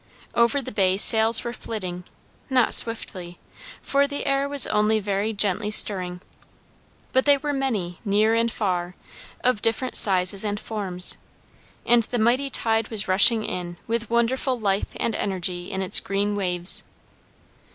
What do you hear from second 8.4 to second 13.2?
far, of different sizes and forms; and the mighty tide was